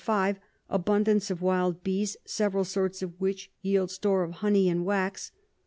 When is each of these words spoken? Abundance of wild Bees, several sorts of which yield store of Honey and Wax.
Abundance 0.67 1.29
of 1.29 1.43
wild 1.43 1.83
Bees, 1.83 2.17
several 2.25 2.65
sorts 2.65 3.03
of 3.03 3.21
which 3.21 3.51
yield 3.61 3.91
store 3.91 4.23
of 4.23 4.31
Honey 4.41 4.67
and 4.67 4.83
Wax. 4.83 5.31